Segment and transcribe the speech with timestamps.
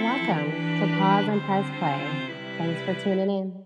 [0.00, 2.34] Welcome to Pause and Press Play.
[2.58, 3.64] Thanks for tuning in.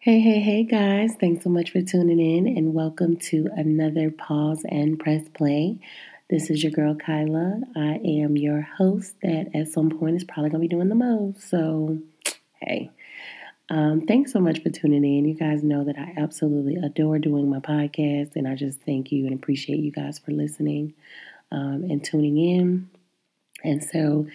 [0.00, 1.14] Hey, hey, hey, guys.
[1.20, 5.78] Thanks so much for tuning in and welcome to another Pause and Press Play.
[6.28, 7.60] This is your girl Kyla.
[7.76, 10.96] I am your host that at some point is probably going to be doing the
[10.96, 11.48] most.
[11.48, 11.98] So,
[12.60, 12.90] hey.
[13.70, 15.26] Um, thanks so much for tuning in.
[15.26, 19.26] You guys know that I absolutely adore doing my podcast, and I just thank you
[19.26, 20.94] and appreciate you guys for listening
[21.52, 22.90] um, and tuning in.
[23.64, 24.26] And so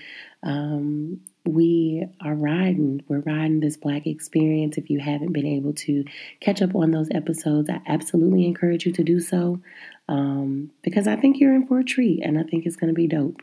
[0.44, 4.78] um, we are riding, we're riding this Black experience.
[4.78, 6.04] If you haven't been able to
[6.40, 9.62] catch up on those episodes, I absolutely encourage you to do so
[10.08, 12.96] um, because I think you're in for a treat and I think it's going to
[12.96, 13.42] be dope.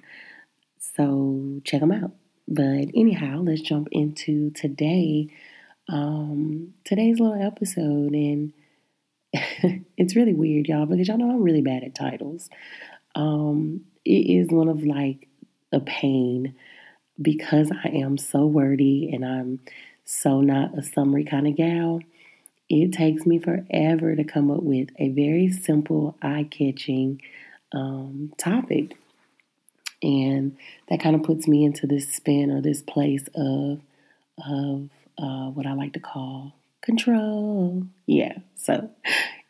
[0.78, 2.12] So check them out.
[2.48, 5.28] But anyhow, let's jump into today.
[5.88, 8.52] Um, today's little episode, and
[9.96, 12.50] it's really weird, y'all, because y'all know I'm really bad at titles.
[13.14, 15.28] Um, it is one of like
[15.72, 16.54] a pain
[17.20, 19.60] because I am so wordy and I'm
[20.04, 22.00] so not a summary kind of gal.
[22.68, 27.20] It takes me forever to come up with a very simple, eye catching
[27.72, 28.96] um, topic.
[30.02, 30.56] And
[30.88, 33.80] that kind of puts me into this spin or this place of,
[34.38, 37.84] of uh, what I like to call control.
[38.06, 38.38] Yeah.
[38.56, 38.90] So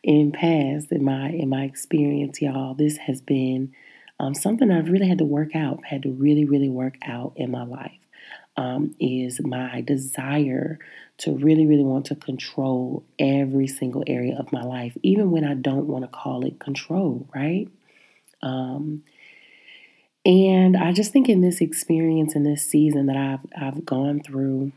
[0.03, 3.73] in past, in my in my experience, y'all, this has been
[4.21, 7.49] um, something I've really had to work out, had to really, really work out in
[7.49, 7.97] my life,
[8.55, 10.77] um, is my desire
[11.17, 15.55] to really, really want to control every single area of my life, even when I
[15.55, 17.67] don't want to call it control, right?
[18.43, 19.03] Um,
[20.23, 24.71] and I just think in this experience, in this season that I've I've gone through,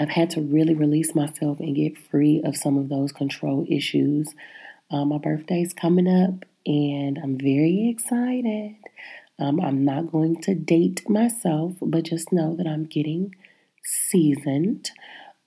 [0.00, 4.34] I've had to really release myself and get free of some of those control issues.
[4.90, 8.76] Um, my birthday's coming up, and I'm very excited.
[9.38, 13.34] Um, I'm not going to date myself, but just know that I'm getting
[13.82, 14.90] seasoned.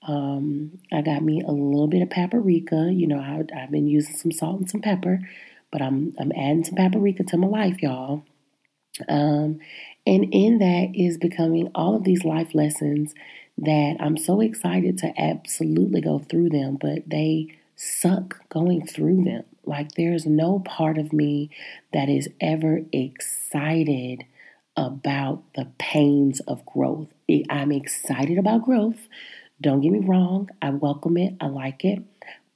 [0.06, 2.90] Um, I got me a little bit of paprika.
[2.92, 5.20] You know, I, have been using some salt and some pepper,
[5.72, 8.24] but I'm I'm adding some paprika to my life, y'all.
[9.08, 9.60] Um,
[10.06, 13.14] and in that is becoming all of these life lessons
[13.58, 19.44] that I'm so excited to absolutely go through them, but they suck going through them.
[19.66, 21.50] Like, there's no part of me
[21.92, 24.24] that is ever excited
[24.76, 27.08] about the pains of growth.
[27.50, 29.08] I'm excited about growth.
[29.60, 32.02] Don't get me wrong, I welcome it, I like it,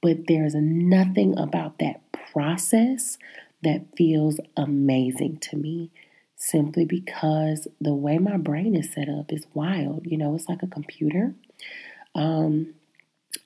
[0.01, 2.01] but there's nothing about that
[2.31, 3.17] process
[3.63, 5.91] that feels amazing to me
[6.35, 10.05] simply because the way my brain is set up is wild.
[10.05, 11.33] You know, it's like a computer.
[12.15, 12.73] Um,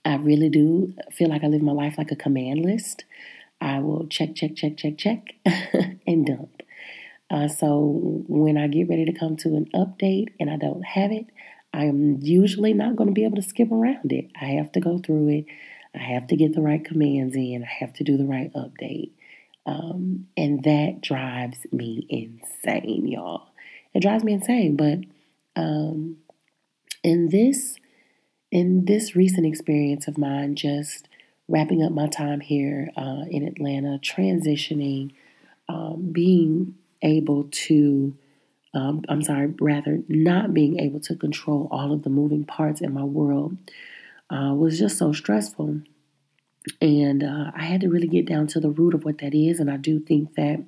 [0.04, 3.04] I really do feel like I live my life like a command list.
[3.62, 5.36] I will check, check, check, check, check,
[6.08, 6.62] and dump.
[7.32, 11.12] Uh, so when I get ready to come to an update and I don't have
[11.12, 11.26] it,
[11.74, 14.32] I am usually not going to be able to skip around it.
[14.40, 15.46] I have to go through it.
[15.94, 17.66] I have to get the right commands in.
[17.68, 19.12] I have to do the right update.
[19.66, 23.48] Um, and that drives me insane, y'all.
[23.94, 24.76] It drives me insane.
[24.76, 25.00] But
[25.56, 26.18] um,
[27.04, 27.76] in this
[28.52, 31.10] in this recent experience of mine, just
[31.48, 35.14] wrapping up my time here uh, in Atlanta, transitioning,
[35.70, 38.16] um, being able to,
[38.74, 42.94] um, I'm sorry, rather not being able to control all of the moving parts in
[42.94, 43.58] my world
[44.30, 45.82] uh, was just so stressful.
[46.82, 49.60] And uh, I had to really get down to the root of what that is.
[49.60, 50.64] And I do think that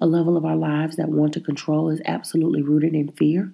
[0.00, 3.52] a level of our lives that want to control is absolutely rooted in fear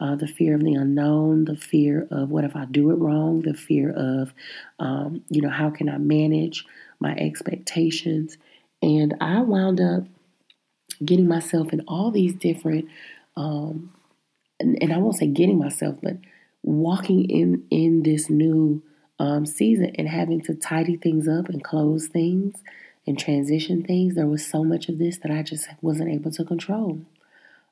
[0.00, 3.42] uh, the fear of the unknown, the fear of what if I do it wrong,
[3.42, 4.32] the fear of,
[4.78, 6.64] um, you know, how can I manage
[7.00, 8.36] my expectations.
[8.80, 10.04] And I wound up
[11.04, 12.86] getting myself in all these different,
[13.36, 13.92] um,
[14.60, 16.16] and, and, I won't say getting myself, but
[16.62, 18.82] walking in in this new
[19.20, 22.54] um, season and having to tidy things up and close things
[23.06, 24.14] and transition things.
[24.14, 27.00] There was so much of this that I just wasn't able to control.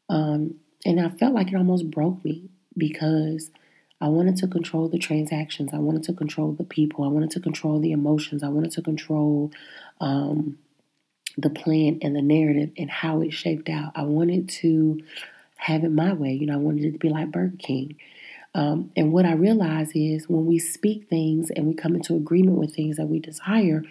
[0.09, 2.49] Um, and I felt like it almost broke me
[2.79, 3.51] because
[4.01, 5.71] I wanted to control the transactions.
[5.73, 7.05] I wanted to control the people.
[7.05, 8.45] I wanted to control the emotions.
[8.45, 9.51] I wanted to control
[10.01, 10.59] um,
[11.37, 13.93] the plan and the narrative and how it shaped out.
[13.97, 15.03] I wanted to
[15.57, 16.33] have it my way.
[16.33, 17.97] You know, I wanted it to be like Burger King.
[18.55, 22.59] Um, and what I realize is when we speak things and we come into agreement
[22.59, 23.83] with things that we desire,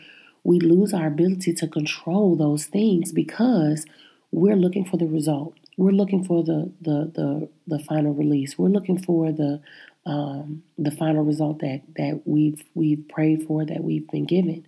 [0.46, 3.86] we lose our ability to control those things because
[4.32, 8.58] we're looking for the result we're looking for the the the, the final release.
[8.58, 9.62] We're looking for the
[10.06, 14.66] um, the final result that that we've we've prayed for, that we've been given.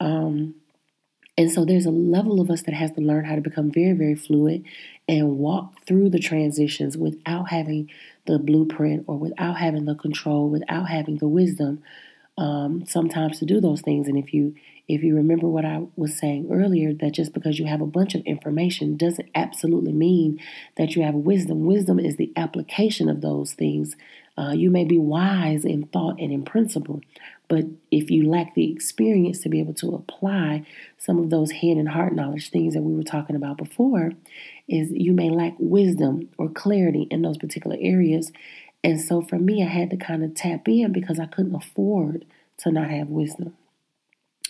[0.00, 0.54] Um,
[1.36, 3.92] and so there's a level of us that has to learn how to become very,
[3.92, 4.64] very fluid
[5.06, 7.88] and walk through the transitions without having
[8.26, 11.80] the blueprint or without having the control, without having the wisdom
[12.38, 14.08] um, sometimes to do those things.
[14.08, 14.54] And if you
[14.86, 18.14] if you remember what I was saying earlier, that just because you have a bunch
[18.14, 20.40] of information doesn't absolutely mean
[20.78, 21.66] that you have wisdom.
[21.66, 23.96] Wisdom is the application of those things.
[24.38, 27.02] Uh, you may be wise in thought and in principle,
[27.48, 30.64] but if you lack the experience to be able to apply
[30.96, 34.12] some of those head and heart knowledge things that we were talking about before,
[34.68, 38.32] is you may lack wisdom or clarity in those particular areas.
[38.84, 42.24] And so for me, I had to kind of tap in because I couldn't afford
[42.58, 43.56] to not have wisdom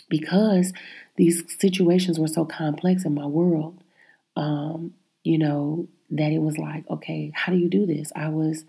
[0.09, 0.73] because
[1.17, 3.83] these situations were so complex in my world,
[4.37, 4.95] um,
[5.25, 8.13] you know, that it was like, okay, how do you do this?
[8.17, 8.65] I was,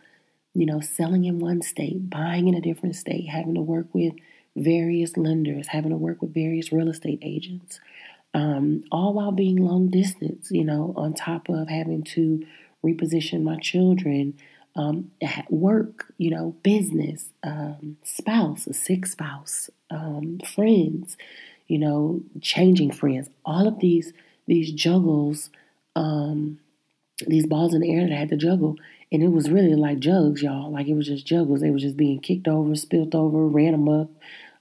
[0.53, 4.13] you know, selling in one state, buying in a different state, having to work with
[4.55, 7.79] various lenders, having to work with various real estate agents,
[8.33, 12.45] um, all while being long distance, you know, on top of having to
[12.85, 14.37] reposition my children,
[14.79, 15.11] um,
[15.49, 21.17] work, you know, business, um, spouse, a sick spouse, um, friends,
[21.67, 23.29] you know, changing friends.
[23.45, 24.13] All of these
[24.47, 25.49] these juggles,
[25.95, 26.59] um,
[27.27, 28.77] these balls in the air that I had to juggle,
[29.11, 30.71] and it was really like jugs, y'all.
[30.71, 31.59] Like it was just juggles.
[31.59, 34.09] They were just being kicked over, spilt over, ran amok,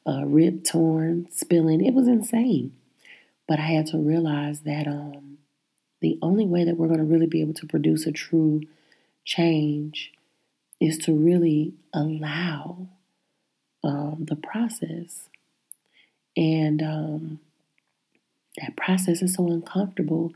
[0.06, 1.84] uh, ripped, torn, spilling.
[1.84, 2.72] It was insane.
[3.46, 5.38] But I had to realize that um,
[6.00, 8.62] the only way that we're going to really be able to produce a true
[9.28, 10.10] change
[10.80, 12.88] is to really allow
[13.84, 15.28] um, the process.
[16.36, 17.40] And um,
[18.60, 20.32] that process is so uncomfortable.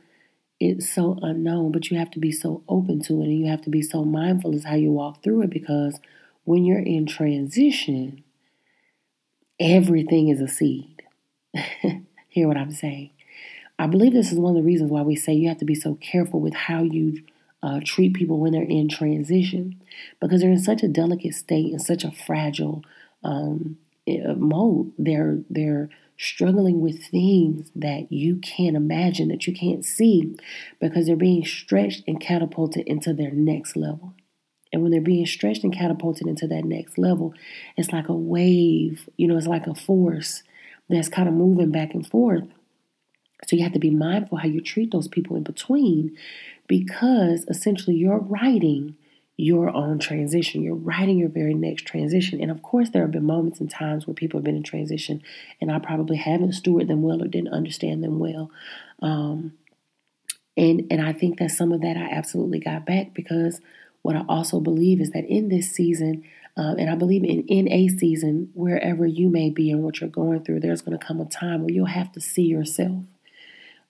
[0.60, 3.62] It's so unknown, but you have to be so open to it and you have
[3.62, 5.98] to be so mindful as how you walk through it because
[6.44, 8.22] when you're in transition,
[9.58, 11.02] everything is a seed.
[12.28, 13.10] Hear what I'm saying?
[13.78, 15.74] I believe this is one of the reasons why we say you have to be
[15.74, 17.22] so careful with how you
[17.62, 19.80] uh, treat people when they're in transition
[20.20, 22.82] because they're in such a delicate state and such a fragile
[23.22, 24.92] um, eh, mode.
[24.98, 25.88] They're they're
[26.18, 30.36] struggling with things that you can't imagine that you can't see
[30.80, 34.14] because they're being stretched and catapulted into their next level.
[34.72, 37.34] And when they're being stretched and catapulted into that next level,
[37.76, 40.42] it's like a wave, you know, it's like a force
[40.88, 42.44] that's kind of moving back and forth.
[43.46, 46.16] So you have to be mindful how you treat those people in between
[46.68, 48.96] because essentially you're writing
[49.36, 50.62] your own transition.
[50.62, 52.40] You're writing your very next transition.
[52.40, 55.22] And of course, there have been moments and times where people have been in transition
[55.60, 58.50] and I probably haven't stewarded them well or didn't understand them well.
[59.00, 59.54] Um,
[60.56, 63.60] and, and I think that some of that I absolutely got back because
[64.02, 66.24] what I also believe is that in this season,
[66.56, 70.10] um, and I believe in, in a season, wherever you may be and what you're
[70.10, 73.04] going through, there's going to come a time where you'll have to see yourself.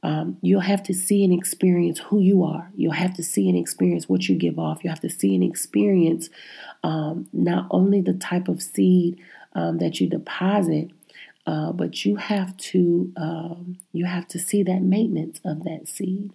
[0.02, 2.70] Um, you'll have to see and experience who you are.
[2.74, 4.82] You'll have to see and experience what you give off.
[4.82, 6.28] You have to see and experience
[6.82, 9.20] um, not only the type of seed
[9.54, 10.90] um, that you deposit,
[11.46, 16.32] uh, but you have to um, you have to see that maintenance of that seed.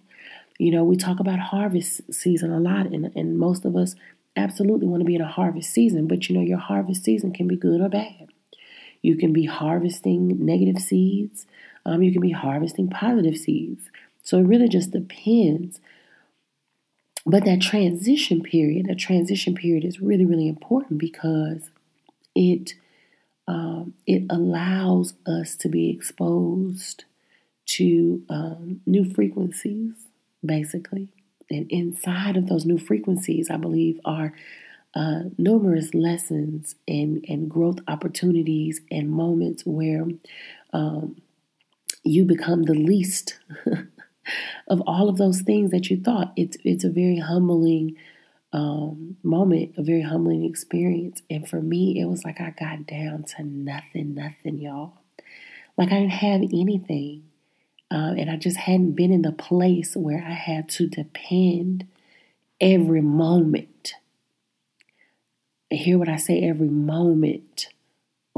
[0.58, 3.94] You know, we talk about harvest season a lot, and, and most of us
[4.36, 7.48] absolutely want to be in a harvest season, but you know, your harvest season can
[7.48, 8.28] be good or bad.
[9.02, 11.46] You can be harvesting negative seeds,
[11.88, 13.90] um, you can be harvesting positive seeds.
[14.22, 15.80] So it really just depends.
[17.24, 21.70] But that transition period, that transition period is really, really important because
[22.34, 22.74] it
[23.46, 27.04] um, it allows us to be exposed
[27.64, 29.94] to um, new frequencies,
[30.44, 31.08] basically.
[31.50, 34.34] And inside of those new frequencies, I believe, are
[34.94, 40.06] uh, numerous lessons and, and growth opportunities and moments where
[40.74, 41.16] um,
[42.04, 43.38] you become the least
[44.68, 46.32] of all of those things that you thought.
[46.36, 47.96] It's it's a very humbling
[48.52, 51.22] um, moment, a very humbling experience.
[51.28, 54.94] And for me, it was like I got down to nothing, nothing, y'all.
[55.76, 57.24] Like I didn't have anything.
[57.90, 61.86] Uh, and I just hadn't been in the place where I had to depend
[62.60, 63.94] every moment.
[65.70, 67.68] hear what I say every moment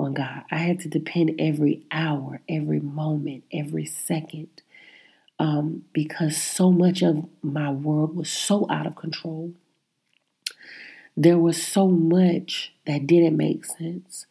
[0.00, 0.42] on God.
[0.50, 4.62] I had to depend every hour, every moment, every second.
[5.38, 9.54] Um, because so much of my world was so out of control.
[11.16, 14.26] There was so much that didn't make sense,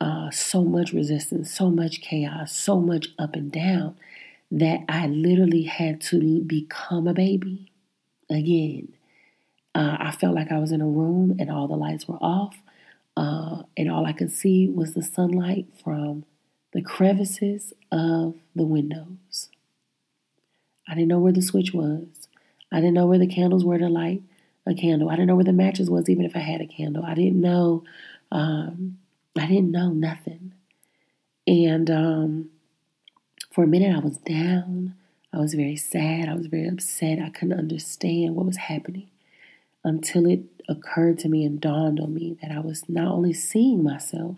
[0.00, 3.96] uh, so much resistance, so much chaos, so much up and down
[4.50, 7.72] that I literally had to become a baby
[8.30, 8.94] again.
[9.74, 12.56] Uh, I felt like I was in a room and all the lights were off,
[13.16, 16.24] uh, and all I could see was the sunlight from
[16.72, 19.50] the crevices of the windows.
[20.88, 22.28] I didn't know where the switch was.
[22.70, 24.22] I didn't know where the candles were to light
[24.66, 25.10] a candle.
[25.10, 27.04] I didn't know where the matches was, even if I had a candle.
[27.04, 27.84] I didn't know.
[28.30, 28.98] Um,
[29.38, 30.52] I didn't know nothing.
[31.46, 32.50] And um,
[33.52, 34.94] for a minute, I was down.
[35.32, 36.28] I was very sad.
[36.28, 37.18] I was very upset.
[37.18, 39.08] I couldn't understand what was happening
[39.84, 43.82] until it occurred to me and dawned on me that I was not only seeing
[43.82, 44.36] myself,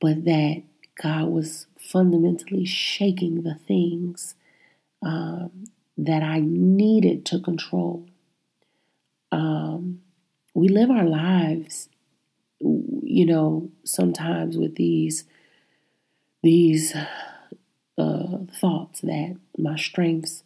[0.00, 0.62] but that
[1.00, 4.34] God was fundamentally shaking the things
[5.02, 5.64] um,
[5.96, 8.06] that I needed to control.
[9.30, 10.02] Um,
[10.54, 11.88] we live our lives,
[12.60, 15.24] you know, sometimes with these
[16.42, 16.94] these
[17.96, 20.42] uh, thoughts that my strengths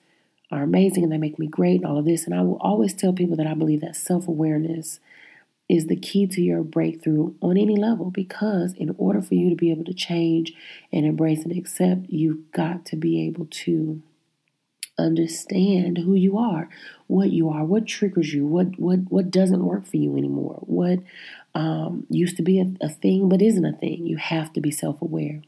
[0.50, 2.24] are amazing and they make me great and all of this.
[2.24, 5.00] And I will always tell people that I believe that self awareness
[5.68, 9.56] is the key to your breakthrough on any level because in order for you to
[9.56, 10.52] be able to change
[10.92, 14.00] and embrace and accept, you've got to be able to
[14.98, 16.68] understand who you are,
[17.06, 21.00] what you are, what triggers you, what what what doesn't work for you anymore, what
[21.54, 24.06] um, used to be a, a, thing but isn't a thing.
[24.06, 25.42] You have to be self aware,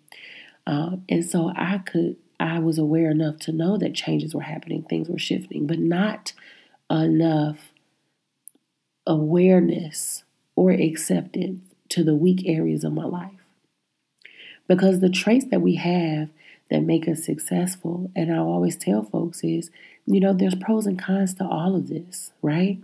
[0.66, 4.82] um, and so I could I was aware enough to know that changes were happening,
[4.82, 6.32] things were shifting, but not
[6.90, 7.72] enough
[9.06, 13.32] awareness or acceptance to the weak areas of my life.
[14.66, 16.28] Because the traits that we have
[16.70, 19.70] that make us successful, and I always tell folks is,
[20.06, 22.78] you know, there's pros and cons to all of this, right?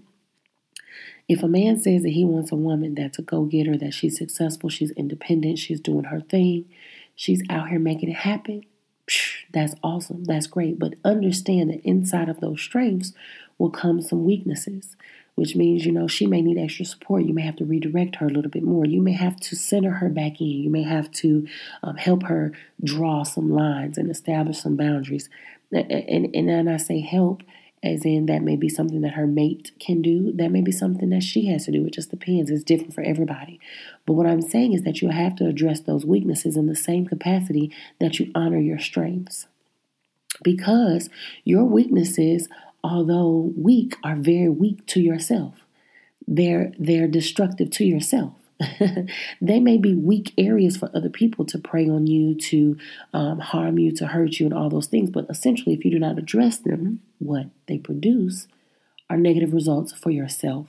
[1.28, 4.16] If a man says that he wants a woman that's a go getter, that she's
[4.16, 6.66] successful, she's independent, she's doing her thing,
[7.14, 8.64] she's out here making it happen,
[9.52, 10.25] that's awesome.
[10.25, 10.78] That's great.
[10.78, 13.12] But understand that inside of those strengths
[13.58, 14.96] will come some weaknesses,
[15.34, 17.25] which means, you know, she may need extra support.
[17.25, 18.84] You may have to redirect her a little bit more.
[18.84, 20.46] You may have to center her back in.
[20.46, 21.46] You may have to
[21.82, 25.28] um, help her draw some lines and establish some boundaries.
[25.73, 27.42] And, and, and then I say help
[27.84, 30.32] as in that may be something that her mate can do.
[30.32, 31.86] That may be something that she has to do.
[31.86, 32.50] It just depends.
[32.50, 33.60] It's different for everybody.
[34.06, 37.06] But what I'm saying is that you have to address those weaknesses in the same
[37.06, 39.46] capacity that you honor your strengths.
[40.42, 41.10] Because
[41.44, 42.48] your weaknesses,
[42.82, 45.66] although weak, are very weak to yourself.
[46.26, 48.32] They're they're destructive to yourself.
[49.40, 52.76] they may be weak areas for other people to prey on you, to
[53.12, 55.11] um, harm you, to hurt you, and all those things.
[55.11, 58.46] But essentially, if you do not address them, what they produce
[59.11, 60.66] are negative results for yourself.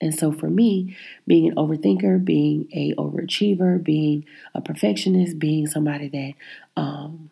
[0.00, 4.24] And so, for me, being an overthinker, being a overachiever, being
[4.54, 7.30] a perfectionist, being somebody that um,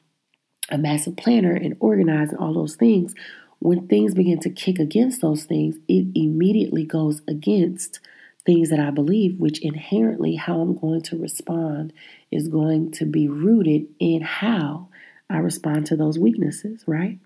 [0.70, 3.14] a massive planner and organized and all those things,
[3.58, 8.00] when things begin to kick against those things, it immediately goes against
[8.46, 11.92] things that I believe, which inherently how I'm going to respond
[12.30, 14.88] is going to be rooted in how
[15.28, 17.18] I respond to those weaknesses, right?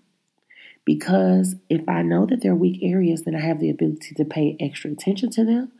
[0.83, 4.57] Because if I know that they're weak areas, then I have the ability to pay
[4.59, 5.71] extra attention to them.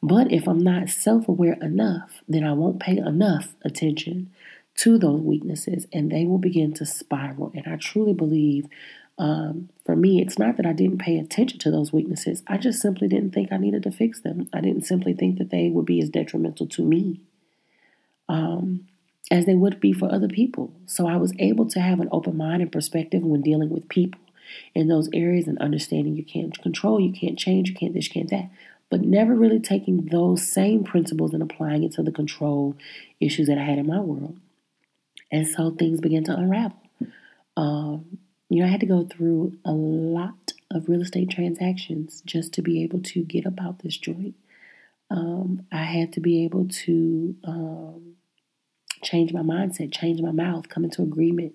[0.00, 4.30] But if I'm not self aware enough, then I won't pay enough attention
[4.76, 7.52] to those weaknesses and they will begin to spiral.
[7.54, 8.66] And I truly believe
[9.18, 12.42] um, for me, it's not that I didn't pay attention to those weaknesses.
[12.48, 14.48] I just simply didn't think I needed to fix them.
[14.52, 17.20] I didn't simply think that they would be as detrimental to me
[18.28, 18.86] um,
[19.30, 20.72] as they would be for other people.
[20.86, 24.20] So I was able to have an open mind and perspective when dealing with people
[24.74, 28.12] in those areas and understanding you can't control, you can't change, you can't this, you
[28.12, 28.50] can't that.
[28.90, 32.76] But never really taking those same principles and applying it to the control
[33.20, 34.38] issues that I had in my world.
[35.32, 36.78] And so things began to unravel.
[37.56, 42.52] Um, you know, I had to go through a lot of real estate transactions just
[42.54, 44.34] to be able to get about this joint.
[45.10, 48.16] Um, I had to be able to um,
[49.02, 51.54] change my mindset, change my mouth, come into agreement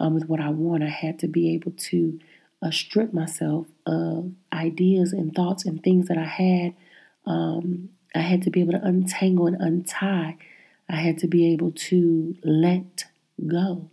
[0.00, 0.82] um, with what I want.
[0.82, 2.18] I had to be able to
[2.62, 6.74] uh, strip myself of ideas and thoughts and things that I had.
[7.26, 10.36] Um, I had to be able to untangle and untie.
[10.88, 13.04] I had to be able to let
[13.46, 13.90] go.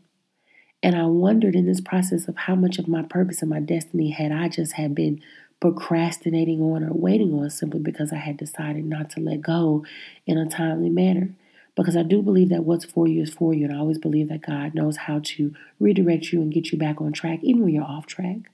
[0.86, 4.12] And I wondered in this process of how much of my purpose and my destiny
[4.12, 5.20] had I just had been
[5.60, 9.84] procrastinating on or waiting on simply because I had decided not to let go
[10.28, 11.32] in a timely manner.
[11.76, 13.66] Because I do believe that what's for you is for you.
[13.66, 17.02] And I always believe that God knows how to redirect you and get you back
[17.02, 18.52] on track, even when you're off track.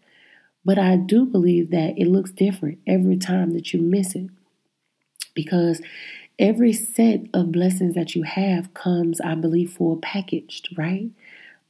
[0.64, 4.30] But I do believe that it looks different every time that you miss it.
[5.36, 5.82] Because
[6.40, 11.12] every set of blessings that you have comes, I believe, full packaged, right?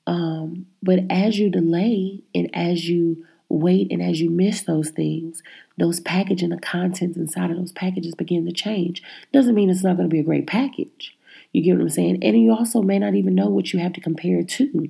[0.08, 5.44] Um, but as you delay and as you wait and as you miss those things,
[5.78, 9.04] those packaging, the contents inside of those packages begin to change.
[9.32, 11.18] Doesn't mean it's not going to be a great package.
[11.52, 12.24] You get what I'm saying?
[12.24, 14.90] And you also may not even know what you have to compare to.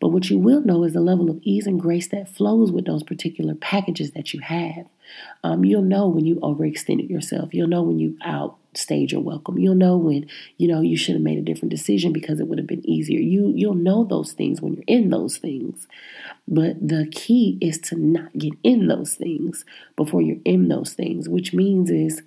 [0.00, 2.86] But what you will know is the level of ease and grace that flows with
[2.86, 4.86] those particular packages that you have.
[5.44, 7.52] Um, you'll know when you overextended yourself.
[7.52, 8.16] You'll know when you
[8.78, 9.58] outstayed your welcome.
[9.58, 12.58] You'll know when you know you should have made a different decision because it would
[12.58, 13.18] have been easier.
[13.18, 15.88] You you'll know those things when you're in those things.
[16.46, 19.64] But the key is to not get in those things
[19.96, 22.22] before you're in those things, which means is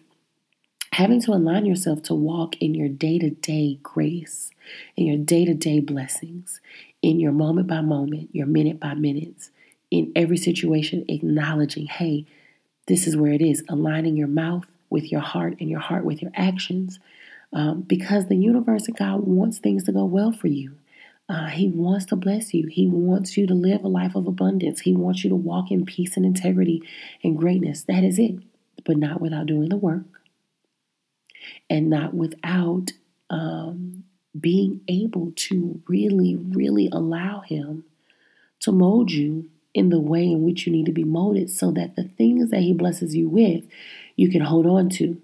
[0.94, 4.52] having to align yourself to walk in your day to day grace,
[4.98, 6.60] in your day to day blessings,
[7.02, 9.52] in your moment by moment, your minute by minutes,
[9.90, 12.26] in every situation, acknowledging, hey,
[12.88, 16.22] this is where it is, aligning your mouth with your heart and your heart with
[16.22, 17.00] your actions.
[17.54, 20.76] Um, because the universe and God wants things to go well for you.
[21.28, 22.68] Uh, he wants to bless you.
[22.68, 24.82] He wants you to live a life of abundance.
[24.82, 26.82] He wants you to walk in peace and integrity
[27.24, 27.84] and greatness.
[27.84, 28.36] That is it,
[28.86, 30.22] but not without doing the work
[31.70, 32.92] and not without
[33.30, 34.04] um,
[34.40, 37.86] being able to really, really allow Him
[38.62, 41.96] to mold you in the way in which you need to be molded so that
[41.96, 43.64] the things that He blesses you with,
[44.22, 45.20] you can hold on to.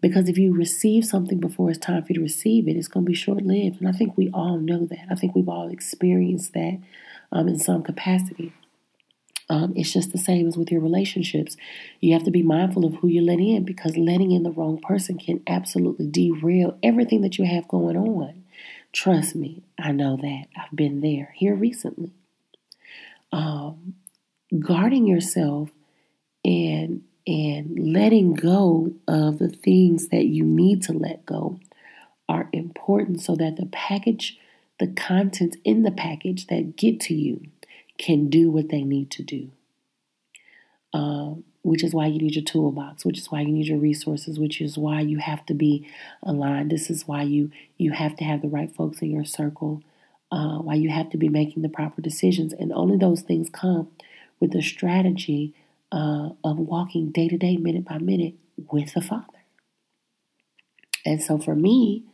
[0.00, 3.06] Because if you receive something before it's time for you to receive it, it's going
[3.06, 3.78] to be short lived.
[3.78, 5.06] And I think we all know that.
[5.08, 6.80] I think we've all experienced that
[7.30, 8.52] um, in some capacity.
[9.48, 11.56] Um, it's just the same as with your relationships.
[12.00, 14.80] You have to be mindful of who you let in because letting in the wrong
[14.80, 18.42] person can absolutely derail everything that you have going on.
[18.92, 20.46] Trust me, I know that.
[20.56, 22.10] I've been there here recently.
[23.30, 23.94] Um,
[24.58, 25.70] guarding yourself
[26.44, 31.60] and and letting go of the things that you need to let go
[32.26, 34.38] are important so that the package,
[34.80, 37.42] the contents in the package that get to you
[37.98, 39.50] can do what they need to do.
[40.94, 44.38] Um, which is why you need your toolbox, which is why you need your resources,
[44.38, 45.86] which is why you have to be
[46.22, 46.70] aligned.
[46.70, 49.82] This is why you you have to have the right folks in your circle,
[50.32, 53.88] uh, why you have to be making the proper decisions, and only those things come
[54.40, 55.52] with the strategy
[55.92, 58.34] uh, of walking day to day, minute by minute
[58.70, 59.24] with the Father.
[61.04, 62.04] And so for me,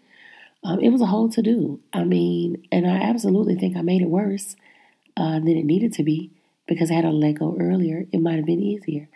[0.62, 1.80] um, it was a whole to do.
[1.92, 4.56] I mean, and I absolutely think I made it worse
[5.16, 6.30] uh, than it needed to be
[6.66, 9.08] because I had I let go earlier, it might have been easier.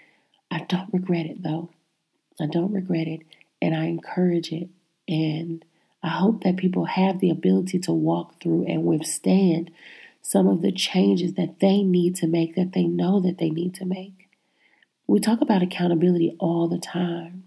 [0.50, 1.70] I don't regret it though.
[2.40, 3.20] I don't regret it,
[3.60, 4.68] and I encourage it.
[5.08, 5.64] And
[6.02, 9.70] I hope that people have the ability to walk through and withstand
[10.22, 13.74] some of the changes that they need to make, that they know that they need
[13.76, 14.17] to make.
[15.08, 17.44] We talk about accountability all the time.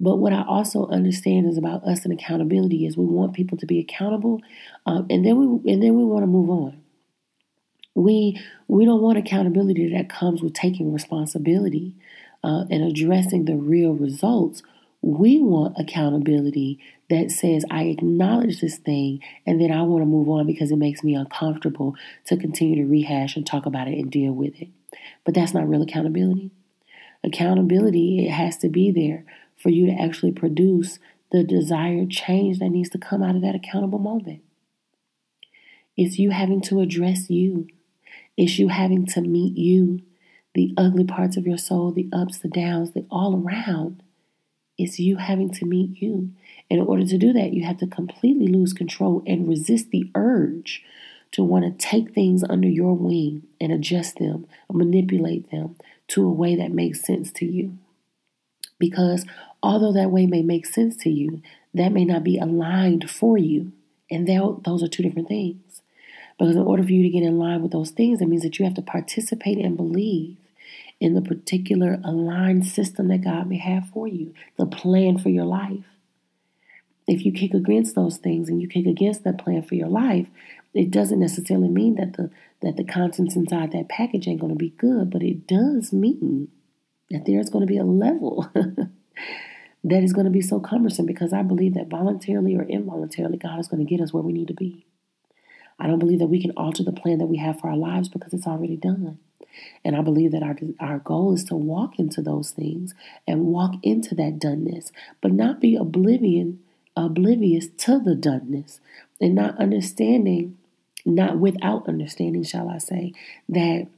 [0.00, 3.66] But what I also understand is about us and accountability is we want people to
[3.66, 4.40] be accountable,
[4.86, 6.82] um, and then we and then we want to move on.
[7.94, 11.94] We we don't want accountability that comes with taking responsibility
[12.42, 14.62] uh, and addressing the real results.
[15.00, 20.30] We want accountability that says, I acknowledge this thing and then I want to move
[20.30, 24.10] on because it makes me uncomfortable to continue to rehash and talk about it and
[24.10, 24.68] deal with it.
[25.24, 26.50] But that's not real accountability.
[27.22, 29.24] Accountability, it has to be there
[29.56, 30.98] for you to actually produce
[31.32, 34.42] the desired change that needs to come out of that accountable moment.
[35.96, 37.68] It's you having to address you.
[38.36, 40.02] It's you having to meet you,
[40.54, 44.02] the ugly parts of your soul, the ups, the downs, the all around.
[44.76, 46.30] It's you having to meet you.
[46.70, 50.10] And in order to do that, you have to completely lose control and resist the
[50.14, 50.82] urge
[51.34, 55.74] to want to take things under your wing and adjust them, manipulate them
[56.06, 57.76] to a way that makes sense to you.
[58.78, 59.26] Because
[59.60, 61.42] although that way may make sense to you,
[61.72, 63.72] that may not be aligned for you.
[64.08, 65.82] And those are two different things.
[66.38, 68.60] Because in order for you to get in line with those things, it means that
[68.60, 70.36] you have to participate and believe
[71.00, 75.44] in the particular aligned system that God may have for you, the plan for your
[75.44, 75.84] life.
[77.08, 80.28] If you kick against those things and you kick against that plan for your life,
[80.74, 82.30] it doesn't necessarily mean that the
[82.62, 86.48] that the contents inside that package ain't going to be good, but it does mean
[87.10, 88.50] that there's going to be a level
[89.84, 93.60] that is going to be so cumbersome because I believe that voluntarily or involuntarily, God
[93.60, 94.86] is going to get us where we need to be.
[95.78, 98.08] I don't believe that we can alter the plan that we have for our lives
[98.08, 99.18] because it's already done.
[99.84, 102.94] And I believe that our, our goal is to walk into those things
[103.26, 106.60] and walk into that doneness, but not be oblivion,
[106.96, 108.80] oblivious to the doneness
[109.20, 110.56] and not understanding,
[111.04, 113.12] not without understanding, shall I say,
[113.48, 113.88] that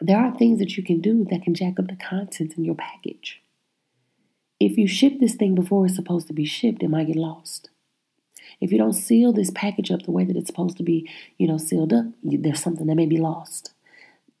[0.00, 2.74] there are things that you can do that can jack up the contents in your
[2.74, 3.42] package.
[4.58, 7.70] If you ship this thing before it's supposed to be shipped, it might get lost.
[8.60, 11.46] If you don't seal this package up the way that it's supposed to be, you
[11.48, 13.72] know, sealed up, there's something that may be lost.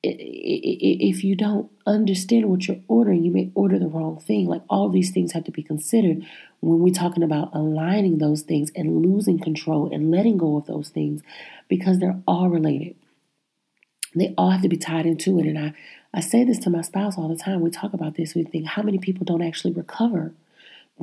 [0.02, 4.46] If you don't understand what you're ordering, you may order the wrong thing.
[4.46, 6.26] Like all these things have to be considered
[6.60, 10.88] when we're talking about aligning those things and losing control and letting go of those
[10.88, 11.22] things
[11.68, 12.96] because they're all related.
[14.14, 15.46] They all have to be tied into it.
[15.46, 15.74] And I,
[16.14, 17.60] I say this to my spouse all the time.
[17.60, 18.34] We talk about this.
[18.34, 20.32] We think how many people don't actually recover,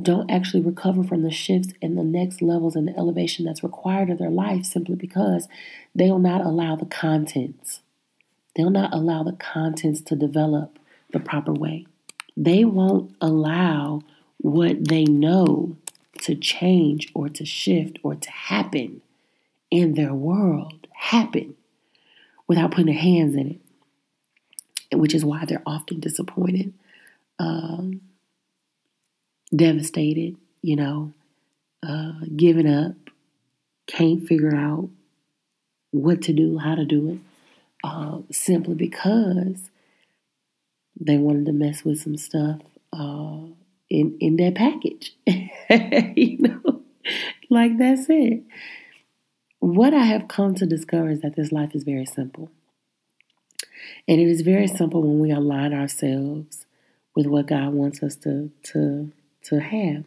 [0.02, 4.10] don't actually recover from the shifts and the next levels and the elevation that's required
[4.10, 5.48] of their life simply because
[5.94, 7.80] they will not allow the contents
[8.58, 10.80] They'll not allow the contents to develop
[11.12, 11.86] the proper way.
[12.36, 14.02] They won't allow
[14.38, 15.76] what they know
[16.22, 19.00] to change or to shift or to happen
[19.70, 21.54] in their world happen
[22.48, 23.60] without putting their hands in
[24.90, 26.74] it, which is why they're often disappointed,
[27.38, 28.00] um,
[29.54, 31.12] devastated, you know,
[31.86, 32.96] uh, giving up,
[33.86, 34.88] can't figure out
[35.92, 37.27] what to do, how to do it
[37.88, 39.70] uh, simply because
[41.00, 42.60] they wanted to mess with some stuff
[42.92, 43.40] uh,
[43.88, 45.16] in in that package.
[45.26, 46.82] you know,
[47.48, 48.42] like that's it.
[49.60, 52.50] What I have come to discover is that this life is very simple.
[54.06, 56.66] And it is very simple when we align ourselves
[57.16, 59.12] with what God wants us to to
[59.44, 60.04] to have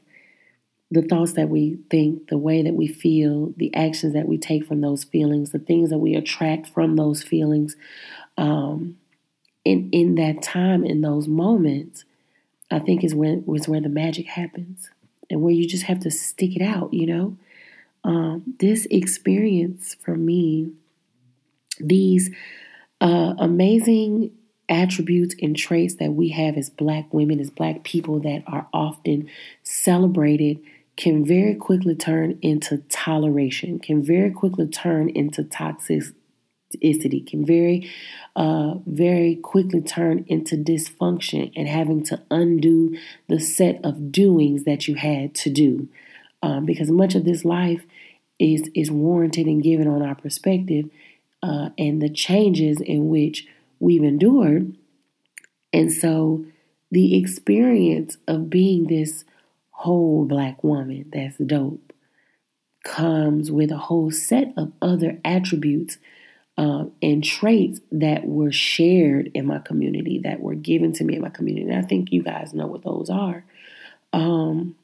[0.91, 4.65] the thoughts that we think, the way that we feel, the actions that we take
[4.65, 7.77] from those feelings, the things that we attract from those feelings.
[8.37, 8.97] Um,
[9.63, 12.03] in in that time, in those moments,
[12.69, 14.89] I think is when was where the magic happens,
[15.29, 16.93] and where you just have to stick it out.
[16.93, 17.37] You know,
[18.03, 20.71] um, this experience for me,
[21.79, 22.31] these
[22.99, 24.31] uh, amazing
[24.67, 29.29] attributes and traits that we have as black women, as black people that are often
[29.63, 30.59] celebrated
[31.01, 37.89] can very quickly turn into toleration, can very quickly turn into toxicity, can very,
[38.35, 42.95] uh, very quickly turn into dysfunction and having to undo
[43.27, 45.89] the set of doings that you had to do.
[46.43, 47.83] Um, because much of this life
[48.37, 50.85] is is warranted and given on our perspective
[51.41, 53.47] uh, and the changes in which
[53.79, 54.75] we've endured.
[55.73, 56.45] And so
[56.91, 59.25] the experience of being this
[59.81, 61.91] whole black woman that's dope
[62.83, 65.97] comes with a whole set of other attributes
[66.55, 71.21] um, and traits that were shared in my community, that were given to me in
[71.21, 71.67] my community.
[71.67, 73.43] And I think you guys know what those are.
[74.13, 74.75] Um,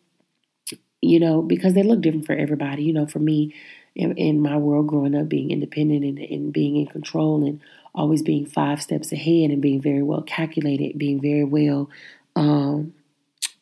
[1.02, 2.84] you know, because they look different for everybody.
[2.84, 3.54] You know, for me,
[3.96, 7.60] in, in my world growing up, being independent and, and being in control and
[7.94, 11.88] always being five steps ahead and being very well calculated, being very well
[12.36, 12.94] um,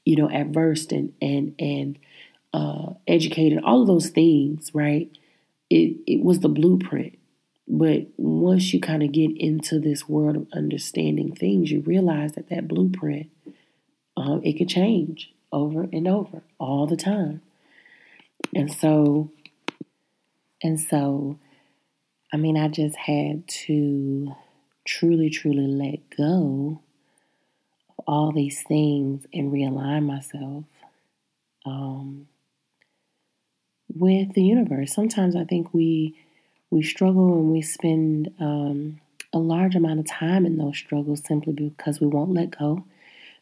[0.06, 2.00] you know, adversed and and and
[2.54, 5.10] uh, educated, all of those things, right?
[5.70, 7.18] It it was the blueprint.
[7.68, 12.50] But once you kind of get into this world of understanding things, you realize that
[12.50, 13.32] that blueprint
[14.16, 17.42] um, it could change over and over all the time.
[18.54, 19.32] And so,
[20.62, 21.40] and so,
[22.32, 24.36] I mean, I just had to
[24.86, 26.82] truly, truly let go
[28.08, 30.66] all these things and realign myself
[31.66, 32.28] um,
[33.94, 34.94] with the universe.
[34.94, 36.16] Sometimes I think we
[36.72, 39.00] we struggle and we spend um,
[39.32, 42.84] a large amount of time in those struggles simply because we won't let go,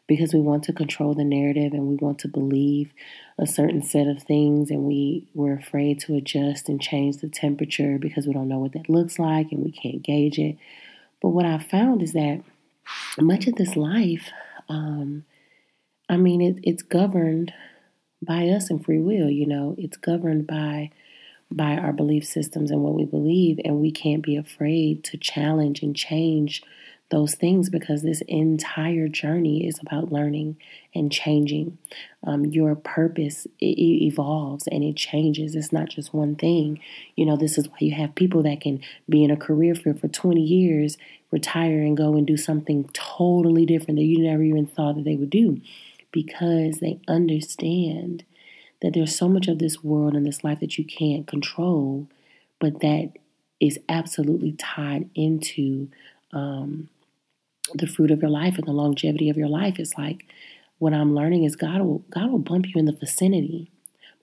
[0.06, 2.92] because we want to control the narrative and we want to believe
[3.38, 7.98] a certain set of things, and we we're afraid to adjust and change the temperature
[7.98, 10.56] because we don't know what that looks like and we can't gauge it.
[11.20, 12.42] But what I found is that
[13.18, 14.30] much of this life
[14.68, 15.24] um,
[16.08, 17.52] I mean, it, it's governed
[18.22, 19.30] by us and free will.
[19.30, 20.90] You know, it's governed by
[21.50, 25.82] by our belief systems and what we believe, and we can't be afraid to challenge
[25.82, 26.62] and change
[27.10, 30.56] those things because this entire journey is about learning
[30.94, 31.78] and changing.
[32.26, 35.54] Um, your purpose it, it evolves and it changes.
[35.54, 36.80] It's not just one thing.
[37.14, 40.00] You know, this is why you have people that can be in a career field
[40.00, 40.96] for 20 years,
[41.30, 45.16] retire, and go and do something totally different that you never even thought that they
[45.16, 45.60] would do
[46.10, 48.24] because they understand
[48.80, 52.08] that there's so much of this world and this life that you can't control,
[52.58, 53.12] but that
[53.60, 55.88] is absolutely tied into
[56.32, 56.88] um,
[57.74, 60.26] the fruit of your life and the longevity of your life is like
[60.78, 63.70] what I'm learning is God will God will bump you in the vicinity.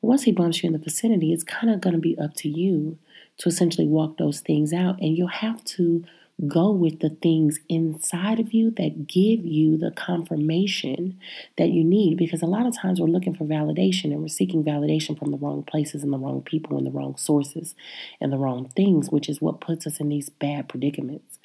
[0.01, 2.33] But once he bumps you in the vicinity, it's kind of going to be up
[2.35, 2.97] to you
[3.37, 4.99] to essentially walk those things out.
[4.99, 6.03] And you'll have to
[6.47, 11.19] go with the things inside of you that give you the confirmation
[11.57, 12.17] that you need.
[12.17, 15.37] Because a lot of times we're looking for validation and we're seeking validation from the
[15.37, 17.75] wrong places and the wrong people and the wrong sources
[18.19, 21.37] and the wrong things which is what puts us in these bad predicaments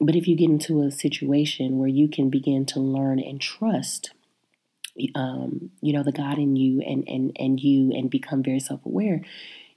[0.00, 4.12] But if you get into a situation where you can begin to learn and trust,
[5.14, 8.84] um, you know, the God in you and, and, and you and become very self
[8.84, 9.22] aware,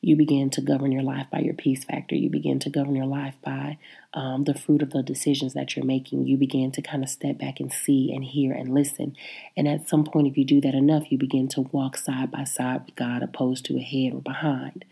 [0.02, 2.16] you begin to govern your life by your peace factor.
[2.16, 3.78] You begin to govern your life by
[4.14, 6.28] um, the fruit of the decisions that you're making.
[6.28, 9.16] You begin to kind of step back and see and hear and listen.
[9.56, 12.44] And at some point, if you do that enough, you begin to walk side by
[12.44, 14.86] side with God opposed to ahead or behind.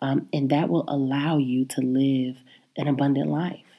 [0.00, 2.36] Um, and that will allow you to live
[2.76, 3.71] an abundant life.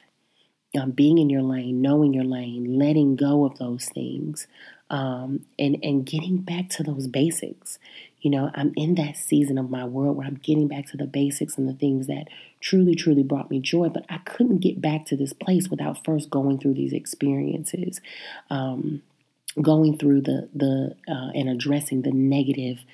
[0.80, 4.46] Um, being in your lane, knowing your lane, letting go of those things,
[4.90, 7.78] um, and and getting back to those basics.
[8.20, 11.06] You know, I'm in that season of my world where I'm getting back to the
[11.06, 12.28] basics and the things that
[12.60, 13.90] truly, truly brought me joy.
[13.90, 18.00] But I couldn't get back to this place without first going through these experiences,
[18.48, 19.02] um,
[19.60, 22.84] going through the the uh, and addressing the negative.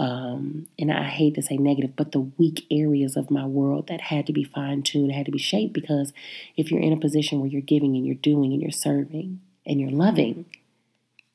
[0.00, 4.00] Um, and I hate to say negative, but the weak areas of my world that
[4.00, 5.72] had to be fine tuned, had to be shaped.
[5.72, 6.12] Because
[6.56, 9.80] if you're in a position where you're giving and you're doing and you're serving and
[9.80, 10.46] you're loving,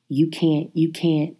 [0.08, 1.36] you can't you can't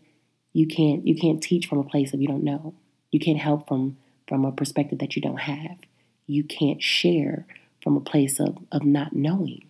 [0.52, 2.74] you can't you can't teach from a place that you don't know.
[3.10, 3.96] You can't help from
[4.28, 5.78] from a perspective that you don't have.
[6.26, 7.46] You can't share
[7.82, 9.66] from a place of, of not knowing.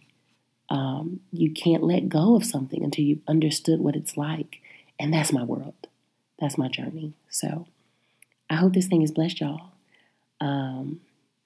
[0.71, 4.61] Um, you can't let go of something until you've understood what it's like.
[4.99, 5.89] And that's my world.
[6.39, 7.15] That's my journey.
[7.35, 7.67] So
[8.49, 9.73] I hope this thing has blessed y'all.
[10.41, 11.01] Um,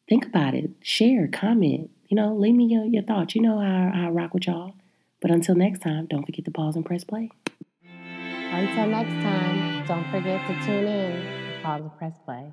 [0.06, 0.70] think about it.
[0.82, 1.90] Share, comment.
[2.08, 3.34] You know, leave me your, your thoughts.
[3.34, 4.74] You know how, I rock with y'all.
[5.22, 7.30] But until next time, don't forget to pause and press play.
[7.86, 11.62] Until next time, don't forget to tune in.
[11.62, 12.52] Pause and press play.